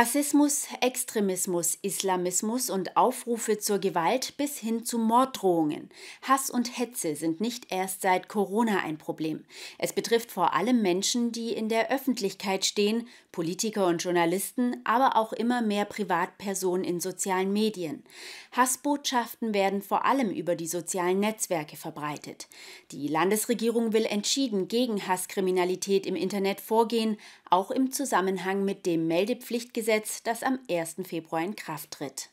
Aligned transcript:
Rassismus, 0.00 0.68
Extremismus, 0.80 1.76
Islamismus 1.82 2.70
und 2.70 2.96
Aufrufe 2.96 3.58
zur 3.58 3.80
Gewalt 3.80 4.36
bis 4.36 4.56
hin 4.56 4.84
zu 4.84 4.96
Morddrohungen. 4.96 5.90
Hass 6.22 6.50
und 6.50 6.78
Hetze 6.78 7.16
sind 7.16 7.40
nicht 7.40 7.72
erst 7.72 8.02
seit 8.02 8.28
Corona 8.28 8.78
ein 8.84 8.96
Problem. 8.96 9.44
Es 9.76 9.92
betrifft 9.92 10.30
vor 10.30 10.54
allem 10.54 10.82
Menschen, 10.82 11.32
die 11.32 11.52
in 11.52 11.68
der 11.68 11.90
Öffentlichkeit 11.90 12.64
stehen, 12.64 13.08
Politiker 13.32 13.88
und 13.88 14.02
Journalisten, 14.02 14.80
aber 14.84 15.16
auch 15.16 15.32
immer 15.32 15.62
mehr 15.62 15.84
Privatpersonen 15.84 16.84
in 16.84 17.00
sozialen 17.00 17.52
Medien. 17.52 18.04
Hassbotschaften 18.52 19.52
werden 19.52 19.82
vor 19.82 20.04
allem 20.04 20.30
über 20.30 20.54
die 20.54 20.68
sozialen 20.68 21.18
Netzwerke 21.18 21.76
verbreitet. 21.76 22.46
Die 22.92 23.08
Landesregierung 23.08 23.92
will 23.92 24.06
entschieden 24.06 24.68
gegen 24.68 25.06
Hasskriminalität 25.08 26.06
im 26.06 26.14
Internet 26.14 26.60
vorgehen, 26.60 27.18
auch 27.50 27.70
im 27.70 27.92
Zusammenhang 27.92 28.64
mit 28.64 28.86
dem 28.86 29.06
Meldepflichtgesetz, 29.06 29.87
das 29.88 30.42
am 30.42 30.58
1. 30.70 30.96
Februar 31.04 31.42
in 31.42 31.56
Kraft 31.56 31.92
tritt. 31.92 32.30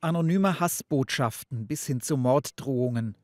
Anonyme 0.00 0.60
Hassbotschaften 0.60 1.66
bis 1.66 1.86
hin 1.86 2.00
zu 2.00 2.16
Morddrohungen. 2.16 3.16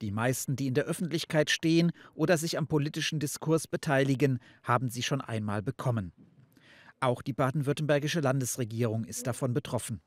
Die 0.00 0.10
meisten, 0.10 0.56
die 0.56 0.66
in 0.66 0.74
der 0.74 0.84
Öffentlichkeit 0.84 1.50
stehen 1.50 1.92
oder 2.14 2.36
sich 2.36 2.58
am 2.58 2.66
politischen 2.66 3.20
Diskurs 3.20 3.66
beteiligen, 3.66 4.38
haben 4.62 4.90
sie 4.90 5.02
schon 5.02 5.20
einmal 5.20 5.62
bekommen. 5.62 6.12
Auch 7.00 7.22
die 7.22 7.32
baden-württembergische 7.32 8.20
Landesregierung 8.20 9.04
ist 9.04 9.26
davon 9.26 9.54
betroffen. 9.54 10.00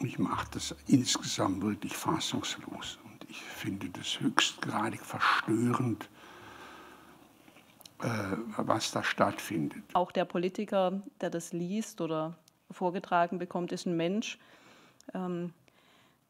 Ich 0.00 0.18
mache 0.18 0.48
das 0.52 0.74
insgesamt 0.86 1.62
wirklich 1.62 1.96
fassungslos 1.96 2.98
und 3.04 3.28
ich 3.28 3.40
finde 3.40 3.90
das 3.90 4.20
höchstgradig 4.20 5.04
verstörend, 5.04 6.04
äh, 6.04 6.17
was 7.98 8.92
da 8.92 9.02
stattfindet. 9.02 9.82
Auch 9.94 10.12
der 10.12 10.24
Politiker, 10.24 11.02
der 11.20 11.30
das 11.30 11.52
liest 11.52 12.00
oder 12.00 12.36
vorgetragen 12.70 13.38
bekommt, 13.38 13.72
ist 13.72 13.86
ein 13.86 13.96
Mensch, 13.96 14.38
ähm, 15.14 15.52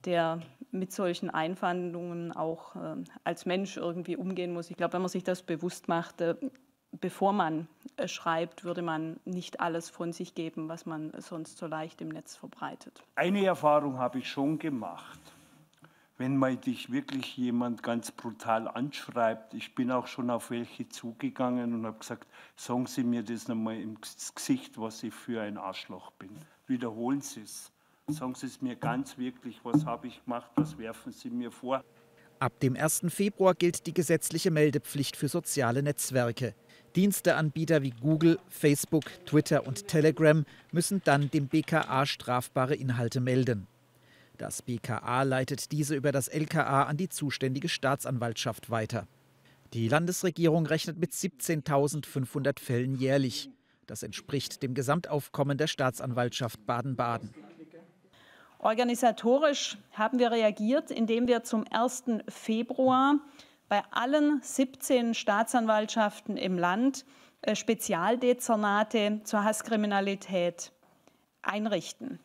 der 0.05 0.41
mit 0.70 0.92
solchen 0.92 1.30
Einwandungen 1.30 2.33
auch 2.33 2.77
äh, 2.77 2.97
als 3.25 3.47
Mensch 3.47 3.77
irgendwie 3.77 4.16
umgehen 4.16 4.52
muss. 4.52 4.70
Ich 4.70 4.77
glaube, 4.77 4.94
wenn 4.94 5.02
man 5.02 5.08
sich 5.08 5.25
das 5.25 5.42
bewusst 5.42 5.88
macht, 5.88 6.20
äh, 6.20 6.36
bevor 6.92 7.33
man 7.33 7.69
schreibt, 8.06 8.64
würde 8.64 8.82
man 8.82 9.19
nicht 9.25 9.60
alles 9.60 9.91
von 9.91 10.12
sich 10.12 10.34
geben, 10.34 10.69
was 10.69 10.86
man 10.86 11.12
sonst 11.19 11.58
so 11.58 11.66
leicht 11.66 12.00
im 12.00 12.08
Netz 12.08 12.36
verbreitet. 12.36 13.03
Eine 13.16 13.44
Erfahrung 13.44 13.98
habe 13.98 14.20
ich 14.20 14.30
schon 14.30 14.58
gemacht 14.58 15.20
wenn 16.19 16.36
mal 16.36 16.56
dich 16.56 16.91
wirklich 16.91 17.36
jemand 17.36 17.83
ganz 17.84 18.11
brutal 18.11 18.66
anschreibt, 18.66 19.55
ich 19.55 19.74
bin 19.77 19.92
auch 19.92 20.08
schon 20.08 20.30
auf 20.30 20.50
welche 20.50 20.88
zugegangen 20.88 21.72
und 21.72 21.86
habe 21.86 21.98
gesagt, 21.98 22.27
sagen 22.56 22.86
Sie 22.86 23.05
mir 23.05 23.22
das 23.22 23.47
nochmal 23.47 23.77
ins 23.77 24.34
Gesicht, 24.34 24.78
was 24.78 25.02
ich 25.05 25.14
für 25.14 25.41
ein 25.41 25.56
Arschloch 25.56 26.10
bin. 26.12 26.30
Wiederholen 26.66 27.20
Sie 27.20 27.42
es. 27.42 27.70
Sagen 28.08 28.34
Sie 28.34 28.47
es 28.47 28.60
mir 28.60 28.75
ganz 28.75 29.16
wirklich, 29.16 29.60
was 29.64 29.86
habe 29.86 30.08
ich 30.08 30.25
gemacht, 30.25 30.50
was 30.56 30.77
werfen 30.77 31.12
Sie 31.12 31.30
mir 31.30 31.52
vor. 31.52 31.84
Ab 32.41 32.58
dem 32.60 32.75
1. 32.77 33.03
Februar 33.08 33.55
gilt 33.55 33.86
die 33.86 33.94
gesetzliche 33.94 34.50
Meldepflicht 34.50 35.16
für 35.16 35.28
soziale 35.28 35.82
Netzwerke. 35.82 36.55
Diensteanbieter 36.97 37.82
wie 37.82 37.91
Google, 37.91 38.38
Facebook, 38.48 39.05
Twitter 39.25 39.66
und 39.66 39.86
Telegram 39.86 40.44
müssen 40.72 41.00
dann 41.05 41.30
dem 41.30 41.47
BKA 41.47 42.06
strafbare 42.06 42.75
Inhalte 42.75 43.20
melden. 43.20 43.69
Das 44.39 44.62
BKA 44.62 45.25
leitet 45.25 45.72
diese 45.72 45.97
über 45.97 46.12
das 46.12 46.28
LKA 46.28 46.84
an 46.84 46.97
die 46.97 47.08
zuständige 47.08 47.69
Staatsanwaltschaft 47.69 48.70
weiter. 48.70 49.08
Die 49.72 49.89
Landesregierung 49.89 50.64
rechnet 50.64 50.97
mit 50.97 51.12
17.500 51.12 52.61
Fällen 52.61 52.94
jährlich. 52.94 53.50
Das 53.86 54.05
entspricht 54.05 54.62
dem 54.62 54.75
Gesamtaufkommen 54.75 55.59
der 55.59 55.66
Staatsanwaltschaft 55.66 56.64
Baden-Baden. 56.66 57.34
Organisatorisch 58.61 59.77
haben 59.92 60.20
wir 60.20 60.31
reagiert, 60.31 60.92
indem 60.92 61.27
wir 61.27 61.42
zum 61.42 61.64
1. 61.69 62.05
Februar 62.28 63.16
bei 63.69 63.82
allen 63.91 64.41
17 64.41 65.15
Staatsanwaltschaften 65.15 66.37
im 66.37 66.59
Land 66.59 67.04
äh, 67.43 67.56
Spezialdezernate 67.56 69.21
zur 69.25 69.43
Hasskriminalität 69.43 70.72
einrichten. 71.43 72.21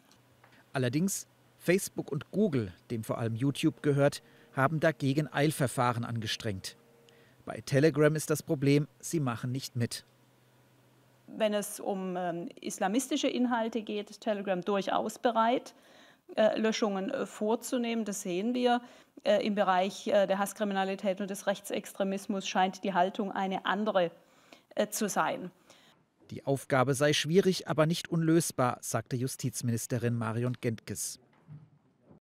Allerdings 0.73 1.28
Facebook 1.63 2.12
und 2.12 2.29
Google, 2.31 2.74
dem 2.91 3.03
vor 3.03 3.18
allem 3.18 3.35
YouTube 3.35 3.81
gehört, 3.81 4.22
haben 4.51 4.79
dagegen 4.79 5.31
Eilverfahren 5.31 6.03
angestrengt. 6.03 6.75
Bei 7.46 7.62
Telegram 7.62 8.13
ist 8.16 8.29
das 8.29 8.44
Problem, 8.44 8.88
sie 9.00 9.19
machen 9.19 9.51
nicht 9.51 9.75
mit. 9.75 10.06
Wenn 11.28 11.53
es 11.53 11.79
um 11.79 12.16
ähm, 12.18 12.50
islamistische 12.59 13.28
Inhalte 13.28 13.81
geht, 13.81 14.09
ist 14.09 14.22
Telegram 14.22 14.62
durchaus 14.62 15.18
bereit, 15.19 15.73
äh, 16.35 16.59
Löschungen 16.59 17.09
äh, 17.09 17.25
vorzunehmen. 17.25 18.06
Das 18.06 18.22
sehen 18.22 18.53
wir. 18.53 18.81
Äh, 19.23 19.46
Im 19.46 19.56
Bereich 19.56 20.07
äh, 20.07 20.28
der 20.28 20.40
Hasskriminalität 20.40 21.22
und 21.22 21.29
des 21.29 21.47
Rechtsextremismus 21.47 22.47
scheint 22.47 22.84
die 22.84 22.94
Haltung 22.94 23.31
eine 23.31 23.66
andere 23.66 24.12
äh, 24.75 24.88
zu 24.88 25.07
sein. 25.07 25.50
Die 26.29 26.46
Aufgabe 26.46 26.94
sei 26.94 27.13
schwierig, 27.13 27.68
aber 27.68 27.85
nicht 27.85 28.09
unlösbar, 28.09 28.78
sagte 28.81 29.16
Justizministerin 29.16 30.18
Marion 30.18 30.57
Gentges. 30.59 31.19